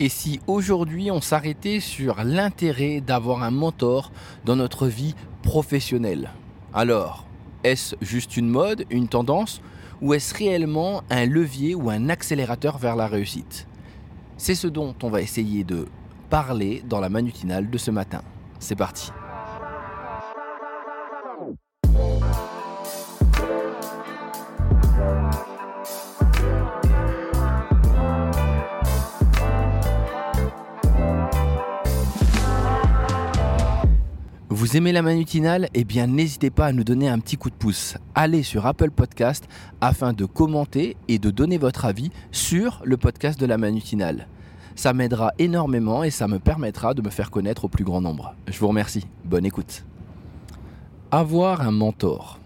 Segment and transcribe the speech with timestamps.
[0.00, 4.10] Et si aujourd'hui on s'arrêtait sur l'intérêt d'avoir un mentor
[4.44, 6.30] dans notre vie professionnelle?
[6.72, 7.24] Alors,
[7.62, 9.60] est-ce juste une mode, une tendance,
[10.02, 13.68] ou est-ce réellement un levier ou un accélérateur vers la réussite?
[14.36, 15.86] C'est ce dont on va essayer de
[16.28, 18.22] parler dans la manutinale de ce matin.
[18.58, 19.12] C'est parti
[34.74, 35.68] Aimez la manutinale?
[35.72, 37.96] Eh bien n'hésitez pas à nous donner un petit coup de pouce.
[38.16, 39.44] Allez sur Apple Podcast
[39.80, 44.26] afin de commenter et de donner votre avis sur le podcast de la manutinale.
[44.74, 48.34] Ça m'aidera énormément et ça me permettra de me faire connaître au plus grand nombre.
[48.48, 49.06] Je vous remercie.
[49.24, 49.84] Bonne écoute.
[51.12, 52.40] Avoir un mentor.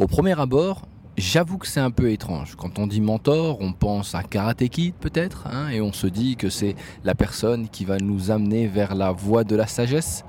[0.00, 2.54] Au premier abord, J'avoue que c'est un peu étrange.
[2.54, 6.36] Quand on dit mentor, on pense à Karate Kid peut-être, hein, et on se dit
[6.36, 10.24] que c'est la personne qui va nous amener vers la voie de la sagesse.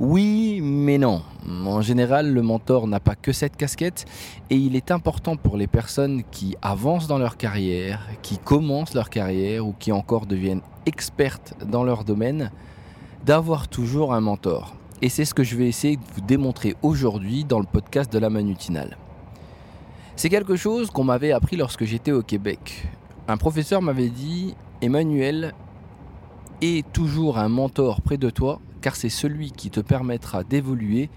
[0.00, 1.20] Oui, mais non.
[1.46, 4.06] En général, le mentor n'a pas que cette casquette
[4.48, 9.10] et il est important pour les personnes qui avancent dans leur carrière, qui commencent leur
[9.10, 12.50] carrière ou qui encore deviennent expertes dans leur domaine,
[13.26, 14.74] d'avoir toujours un mentor.
[15.02, 18.18] Et c'est ce que je vais essayer de vous démontrer aujourd'hui dans le podcast de
[18.18, 18.96] la Manutinale.
[20.16, 22.88] C'est quelque chose qu'on m'avait appris lorsque j'étais au Québec.
[23.28, 25.52] Un professeur m'avait dit Emmanuel,
[26.62, 31.10] aie toujours un mentor près de toi car c'est celui qui te permettra d'évoluer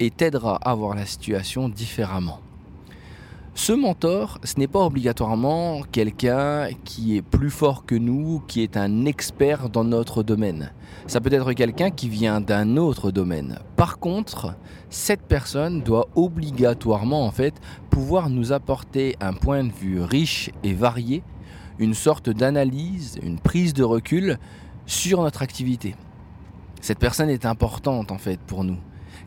[0.00, 2.40] et t'aidera à voir la situation différemment.
[3.54, 8.78] Ce mentor, ce n'est pas obligatoirement quelqu'un qui est plus fort que nous, qui est
[8.78, 10.72] un expert dans notre domaine.
[11.06, 13.58] Ça peut être quelqu'un qui vient d'un autre domaine.
[13.76, 14.54] Par contre,
[14.88, 17.54] cette personne doit obligatoirement en fait
[17.90, 21.22] pouvoir nous apporter un point de vue riche et varié,
[21.78, 24.38] une sorte d'analyse, une prise de recul
[24.86, 25.94] sur notre activité.
[26.82, 28.76] Cette personne est importante en fait pour nous.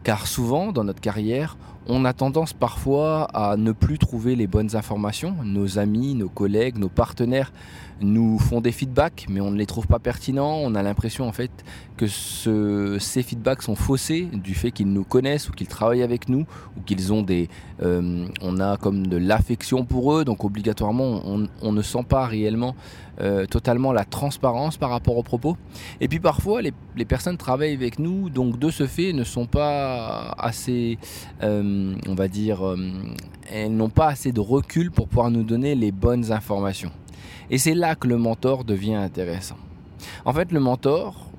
[0.03, 4.75] Car souvent dans notre carrière, on a tendance parfois à ne plus trouver les bonnes
[4.75, 5.35] informations.
[5.43, 7.53] Nos amis, nos collègues, nos partenaires
[8.01, 10.57] nous font des feedbacks, mais on ne les trouve pas pertinents.
[10.57, 11.51] On a l'impression en fait
[11.95, 16.45] que ces feedbacks sont faussés du fait qu'ils nous connaissent ou qu'ils travaillent avec nous
[16.77, 17.47] ou qu'ils ont des,
[17.81, 20.25] euh, on a comme de l'affection pour eux.
[20.25, 22.75] Donc obligatoirement, on, ne sent pas réellement
[23.21, 25.57] euh, totalement la transparence par rapport aux propos.
[26.01, 30.35] Et puis parfois, les, personnes travaillent avec nous, donc de ce fait, ne sont pas
[30.37, 30.97] assez,
[31.43, 32.75] euh, on va dire,
[33.51, 36.91] elles n'ont pas assez de recul pour pouvoir nous donner les bonnes informations.
[37.49, 39.57] Et c'est là que le mentor devient intéressant.
[40.25, 41.29] En fait, le mentor,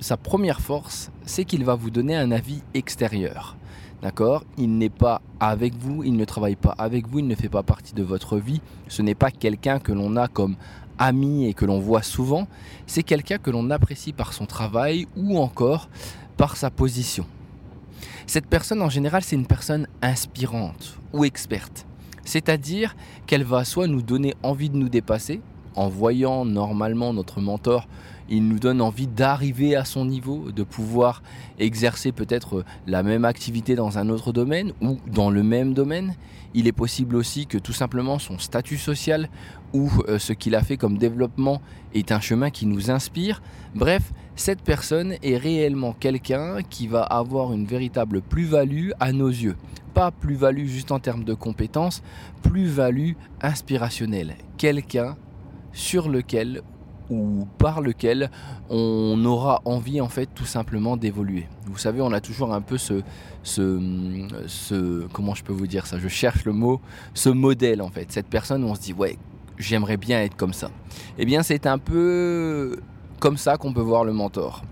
[0.00, 3.56] sa première force, c'est qu'il va vous donner un avis extérieur.
[4.02, 4.42] D'accord?
[4.58, 7.62] Il n'est pas avec vous, il ne travaille pas avec vous, il ne fait pas
[7.62, 8.60] partie de votre vie.
[8.88, 10.56] Ce n'est pas quelqu'un que l'on a comme
[10.98, 12.48] ami et que l'on voit souvent.
[12.86, 15.88] C'est quelqu'un que l'on apprécie par son travail ou encore
[16.36, 17.26] par sa position.
[18.26, 21.86] Cette personne, en général, c'est une personne inspirante ou experte.
[22.24, 22.96] C'est-à-dire
[23.26, 25.40] qu'elle va soit nous donner envie de nous dépasser,
[25.74, 27.86] en voyant normalement notre mentor,
[28.28, 31.22] il nous donne envie d'arriver à son niveau, de pouvoir
[31.58, 36.14] exercer peut-être la même activité dans un autre domaine ou dans le même domaine.
[36.54, 39.28] Il est possible aussi que tout simplement son statut social
[39.72, 41.62] ou euh, ce qu'il a fait comme développement
[41.94, 43.42] est un chemin qui nous inspire.
[43.74, 49.56] Bref, cette personne est réellement quelqu'un qui va avoir une véritable plus-value à nos yeux.
[49.94, 52.02] Pas plus-value juste en termes de compétences,
[52.42, 54.36] plus-value inspirationnelle.
[54.58, 55.16] Quelqu'un
[55.72, 56.62] sur lequel
[57.10, 58.30] ou par lequel
[58.70, 61.46] on aura envie en fait tout simplement d'évoluer.
[61.66, 63.02] Vous savez, on a toujours un peu ce,
[63.42, 66.80] ce, comment je peux vous dire ça, je cherche le mot,
[67.14, 69.18] ce modèle en fait, cette personne où on se dit ouais,
[69.58, 70.70] j'aimerais bien être comme ça.
[71.18, 72.80] Eh bien, c'est un peu
[73.20, 74.62] comme ça qu'on peut voir le mentor.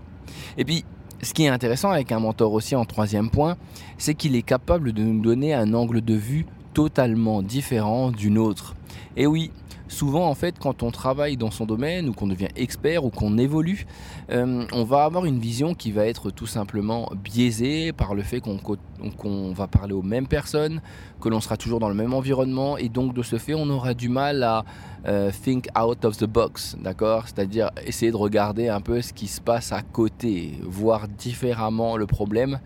[0.57, 0.83] Et puis,
[1.21, 3.55] ce qui est intéressant avec un mentor aussi en troisième point,
[3.97, 8.75] c'est qu'il est capable de nous donner un angle de vue totalement différent d'une autre.
[9.17, 9.51] Et oui,
[9.91, 13.37] souvent en fait quand on travaille dans son domaine ou qu'on devient expert ou qu'on
[13.37, 13.85] évolue,
[14.31, 18.41] euh, on va avoir une vision qui va être tout simplement biaisée par le fait
[18.41, 20.81] qu'on va parler aux mêmes personnes,
[21.19, 23.93] que l'on sera toujours dans le même environnement et donc de ce fait on aura
[23.93, 24.63] du mal à
[25.07, 27.23] euh, think out of the box, d'accord?
[27.25, 32.05] C'est-à-dire essayer de regarder un peu ce qui se passe à côté, voir différemment le
[32.05, 32.59] problème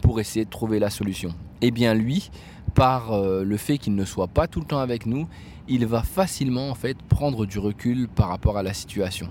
[0.00, 1.34] pour essayer de trouver la solution.
[1.60, 2.30] Eh bien lui,
[2.74, 5.28] par euh, le fait qu'il ne soit pas tout le temps avec nous,
[5.68, 9.28] il va facilement en fait prendre du recul par rapport à la situation.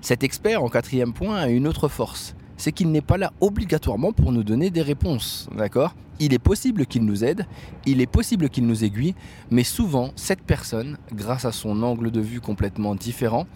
[0.00, 4.12] Cet expert, en quatrième point, a une autre force, c'est qu'il n'est pas là obligatoirement
[4.12, 5.94] pour nous donner des réponses, d'accord?
[6.18, 7.44] Il est possible qu'il nous aide,
[7.84, 9.14] il est possible qu'il nous aiguille,
[9.50, 13.46] mais souvent cette personne, grâce à son angle de vue complètement différent,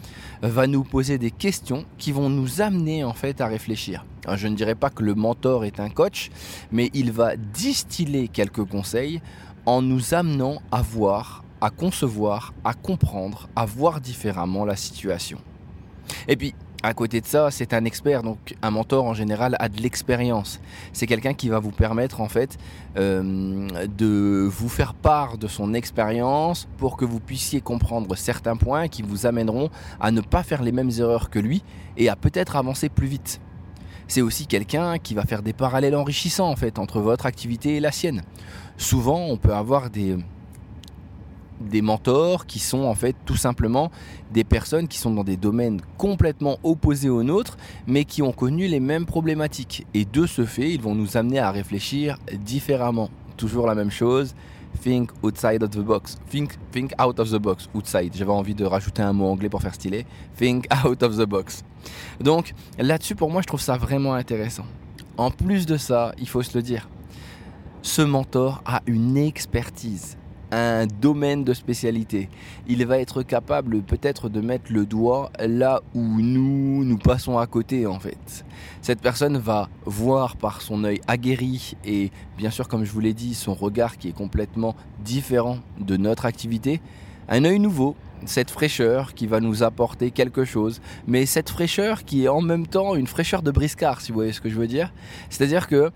[0.43, 4.05] va nous poser des questions qui vont nous amener en fait à réfléchir.
[4.35, 6.31] je ne dirais pas que le mentor est un coach,
[6.71, 9.23] mais il va distiller quelques conseils
[9.65, 15.39] en nous amenant à voir, à concevoir, à comprendre, à voir différemment la situation.
[16.29, 19.69] Et puis, à côté de ça, c'est un expert, donc un mentor en général a
[19.69, 20.61] de l'expérience.
[20.95, 22.57] C'est quelqu'un qui va vous permettre en fait
[22.97, 23.69] euh,
[23.99, 29.03] de vous faire part de son expérience pour que vous puissiez comprendre certains points qui
[29.03, 29.69] vous amèneront
[30.01, 31.63] à ne pas faire les mêmes erreurs que lui
[31.99, 33.43] et à peut-être avancer plus vite.
[34.09, 37.81] C'est aussi quelqu'un qui va faire des parallèles enrichissants en fait entre votre activité et
[37.81, 38.23] la sienne.
[38.79, 40.17] Souvent, on peut avoir des
[41.61, 43.91] des mentors qui sont en fait tout simplement
[44.33, 48.67] des personnes qui sont dans des domaines complètement opposés aux nôtres mais qui ont connu
[48.67, 49.87] les mêmes problématiques.
[49.95, 53.11] Et de ce fait ils vont nous amener à réfléchir différemment.
[53.37, 54.35] Toujours la même chose
[54.83, 56.17] think outside of the box.
[56.31, 58.13] Think, think out of the box outside.
[58.15, 60.07] J'avais envie de rajouter un mot anglais pour faire stylé.
[60.37, 61.65] Think out of the box.
[62.21, 64.65] Donc là-dessus pour moi je trouve ça vraiment intéressant.
[65.17, 66.89] En plus de ça il faut se le dire
[67.83, 70.19] ce mentor a une expertise
[70.51, 72.29] un domaine de spécialité.
[72.69, 77.47] Il va être capable peut-être de mettre le doigt là où nous, nous passons à
[77.47, 78.45] côté en fait.
[78.83, 83.15] Cette personne va voir par son œil aguerri et bien sûr comme je vous l'ai
[83.15, 84.75] dit, son regard qui est complètement
[85.05, 86.81] différent de notre activité,
[87.29, 87.95] un œil nouveau,
[88.27, 92.67] cette fraîcheur qui va nous apporter quelque chose, mais cette fraîcheur qui est en même
[92.67, 94.93] temps une fraîcheur de briscard, si vous voyez ce que je veux dire.
[95.31, 95.91] C'est-à-dire que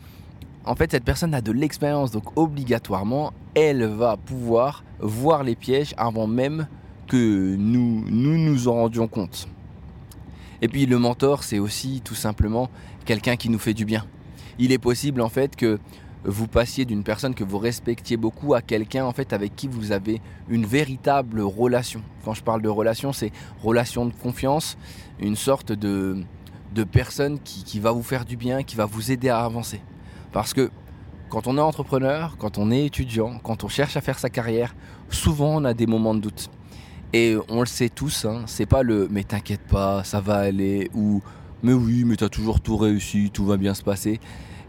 [0.66, 5.94] en fait, cette personne a de l'expérience, donc obligatoirement, elle va pouvoir voir les pièges
[5.98, 6.66] avant même
[7.06, 9.46] que nous nous, en rendions compte.
[10.62, 12.70] Et puis le mentor, c'est aussi tout simplement
[13.04, 14.06] quelqu'un qui nous fait du bien.
[14.58, 15.78] Il est possible en fait que
[16.24, 19.92] vous passiez d'une personne que vous respectiez beaucoup à quelqu'un en fait avec qui vous
[19.92, 22.00] avez une véritable relation.
[22.24, 23.32] Quand je parle de relation, c'est
[23.62, 24.78] relation de confiance,
[25.18, 26.24] une sorte de,
[26.90, 29.82] personne qui va vous faire du bien, qui va vous aider à avancer.
[30.34, 30.72] Parce que
[31.30, 34.74] quand on est entrepreneur, quand on est étudiant, quand on cherche à faire sa carrière,
[35.08, 36.50] souvent on a des moments de doute.
[37.12, 40.90] Et on le sait tous, hein, c'est pas le mais t'inquiète pas, ça va aller
[40.92, 41.22] ou
[41.62, 44.18] mais oui, mais t'as toujours tout réussi, tout va bien se passer,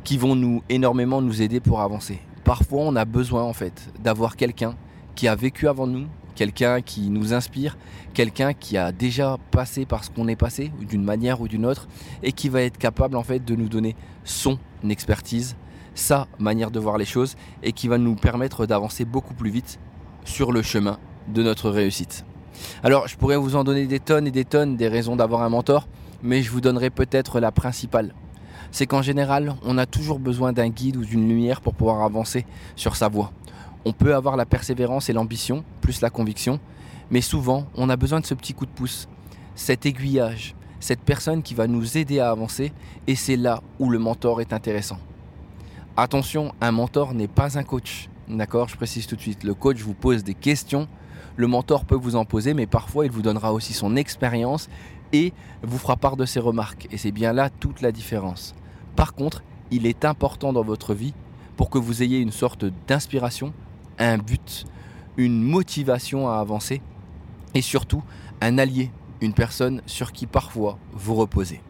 [0.04, 2.20] qui vont nous énormément nous aider pour avancer.
[2.44, 4.76] Parfois, on a besoin en fait d'avoir quelqu'un
[5.16, 7.76] qui a vécu avant nous, quelqu'un qui nous inspire,
[8.14, 11.88] quelqu'un qui a déjà passé par ce qu'on est passé d'une manière ou d'une autre
[12.22, 14.60] et qui va être capable en fait de nous donner son
[14.90, 15.56] expertise,
[15.96, 19.80] sa manière de voir les choses et qui va nous permettre d'avancer beaucoup plus vite
[20.26, 22.26] sur le chemin de notre réussite.
[22.84, 25.50] Alors, je pourrais vous en donner des tonnes et des tonnes des raisons d'avoir un
[25.50, 25.88] mentor,
[26.24, 28.14] mais je vous donnerai peut-être la principale.
[28.72, 32.46] C'est qu'en général, on a toujours besoin d'un guide ou d'une lumière pour pouvoir avancer
[32.76, 33.32] sur sa voie.
[33.86, 36.60] On peut avoir la persévérance et l'ambition, plus la conviction,
[37.12, 39.08] mais souvent, on a besoin de ce petit coup de pouce,
[39.54, 40.56] cet aiguillage,
[40.86, 42.72] cette personne qui va nous aider à avancer,
[43.08, 45.00] et c'est là où le mentor est intéressant.
[45.98, 48.08] Attention, un mentor n'est pas un coach.
[48.28, 49.44] D'accord Je précise tout de suite.
[49.44, 50.88] Le coach vous pose des questions.
[51.38, 54.70] Le mentor peut vous en poser, mais parfois il vous donnera aussi son expérience
[55.12, 55.34] et
[55.64, 56.88] vous fera part de ses remarques.
[56.92, 58.54] Et c'est bien là toute la différence.
[58.96, 61.16] Par contre, il est important dans votre vie
[61.58, 63.54] pour que vous ayez une sorte d'inspiration,
[63.98, 64.66] un but,
[65.18, 66.84] une motivation à avancer
[67.56, 68.04] et surtout
[68.40, 68.92] un allié,
[69.26, 71.62] une personne sur qui parfois vous reposez.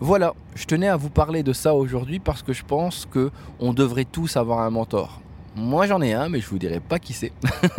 [0.00, 3.72] Voilà, je tenais à vous parler de ça aujourd'hui parce que je pense que on
[3.72, 5.20] devrait tous avoir un mentor.
[5.56, 7.32] Moi j'en ai un, mais je vous dirai pas qui c'est.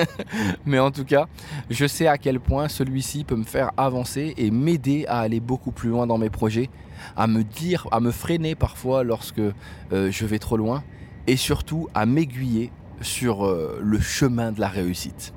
[0.65, 1.27] mais en tout cas,
[1.69, 5.71] je sais à quel point celui-ci peut me faire avancer et m'aider à aller beaucoup
[5.71, 6.69] plus loin dans mes projets,
[7.15, 10.83] à me dire, à me freiner parfois lorsque euh, je vais trop loin,
[11.25, 15.33] et surtout à m'aiguiller sur euh, le chemin de la réussite.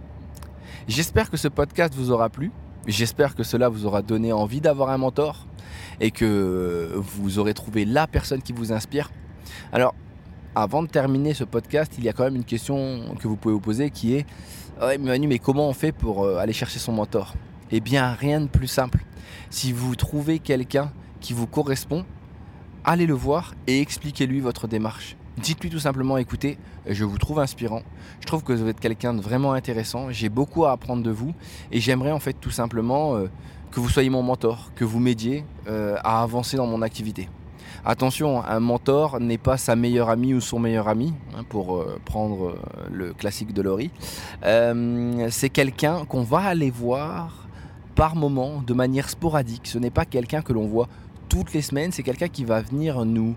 [0.88, 2.50] J'espère que ce podcast vous aura plu.
[2.86, 5.46] J'espère que cela vous aura donné envie d'avoir un mentor
[6.00, 9.10] et que vous aurez trouvé la personne qui vous inspire.
[9.72, 9.94] Alors,
[10.54, 13.54] avant de terminer ce podcast, il y a quand même une question que vous pouvez
[13.54, 14.26] vous poser qui est
[14.80, 17.34] ouais, Manu, mais comment on fait pour euh, aller chercher son mentor?
[17.70, 19.04] Eh bien, rien de plus simple.
[19.50, 22.04] Si vous trouvez quelqu'un qui vous correspond,
[22.84, 25.16] allez le voir et expliquez-lui votre démarche.
[25.38, 27.82] Dites-lui tout simplement, écoutez, je vous trouve inspirant,
[28.20, 31.32] je trouve que vous êtes quelqu'un de vraiment intéressant, j'ai beaucoup à apprendre de vous
[31.70, 33.30] et j'aimerais en fait tout simplement euh,
[33.70, 37.30] que vous soyez mon mentor, que vous m'aidiez euh, à avancer dans mon activité.
[37.84, 41.98] Attention, un mentor n'est pas sa meilleure amie ou son meilleur ami, hein, pour euh,
[42.04, 42.54] prendre
[42.90, 43.90] le classique de Laurie.
[45.30, 47.48] C'est quelqu'un qu'on va aller voir
[47.94, 49.66] par moment, de manière sporadique.
[49.66, 50.88] Ce n'est pas quelqu'un que l'on voit
[51.28, 53.34] toutes les semaines, c'est quelqu'un qui va venir nous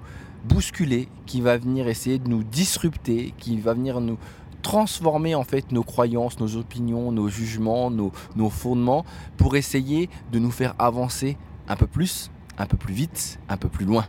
[0.47, 4.17] bousculer, qui va venir essayer de nous disrupter, qui va venir nous
[4.61, 8.11] transformer en fait nos croyances, nos opinions, nos jugements, nos,
[8.49, 9.05] fondements
[9.37, 11.37] pour essayer de nous faire avancer
[11.67, 14.05] un peu plus, un peu plus vite, un peu plus loin.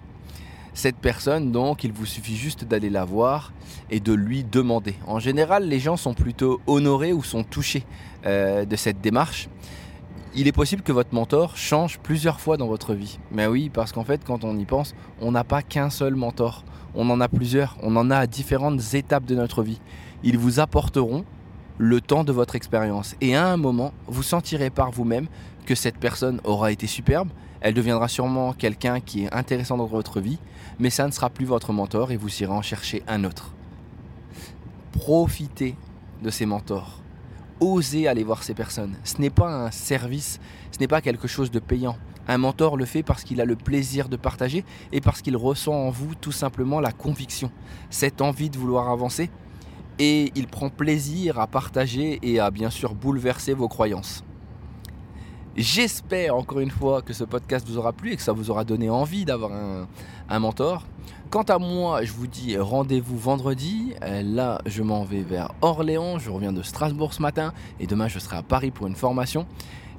[0.73, 3.53] Cette personne, donc, il vous suffit juste d'aller la voir
[3.91, 4.95] et de lui demander.
[5.07, 7.85] En général, les gens sont plutôt honorés ou sont touchés
[8.25, 9.49] euh, de cette démarche.
[10.39, 13.19] Il est possible que votre mentor change plusieurs fois dans votre vie.
[13.31, 16.63] Mais oui, parce qu'en fait, quand on y pense, on n'a pas qu'un seul mentor.
[16.95, 17.75] On en a plusieurs.
[17.83, 19.81] On en a à différentes étapes de notre vie.
[20.23, 21.25] Ils vous apporteront
[21.79, 23.15] le temps de votre expérience.
[23.23, 25.27] Et à un moment, vous sentirez par vous-même
[25.65, 27.31] que cette personne aura été superbe.
[27.63, 30.39] Elle deviendra sûrement quelqu'un qui est intéressant dans votre vie,
[30.79, 33.55] mais ça ne sera plus votre mentor et vous irez en chercher un autre.
[34.93, 35.77] Profitez
[36.23, 37.01] de ces mentors.
[37.61, 38.97] Osez aller voir ces personnes.
[39.05, 40.41] Ce n'est pas un service,
[40.73, 41.97] ce n'est pas quelque chose de payant.
[42.29, 45.73] Un mentor le fait parce qu'il a le plaisir de partager et parce qu'il ressent
[45.73, 47.51] en vous tout simplement la conviction,
[47.89, 49.31] cette envie de vouloir avancer
[49.99, 54.25] et il prend plaisir à partager et à bien sûr bouleverser vos croyances.
[55.57, 58.65] J'espère encore une fois que ce podcast vous aura plu et que ça vous aura
[58.65, 59.53] donné envie d'avoir
[60.29, 60.85] un, mentor.
[61.31, 63.95] Quant à moi, je vous dis rendez-vous vendredi.
[64.03, 66.19] Euh, là, je m'en vais vers Orléans.
[66.19, 69.47] Je reviens de Strasbourg ce matin et demain, je serai à Paris pour une formation.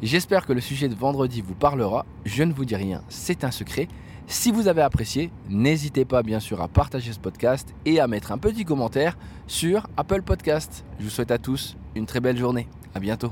[0.04, 2.06] J'espère que le sujet de vendredi vous parlera.
[2.24, 3.88] Je ne vous dis rien, c'est un secret.
[4.28, 8.32] Si vous avez apprécié, n'hésitez pas bien sûr à partager ce podcast et à mettre
[8.32, 10.86] un petit commentaire sur Apple Podcast.
[11.00, 12.68] Je vous souhaite à tous une très belle journée.
[12.94, 13.32] À bientôt.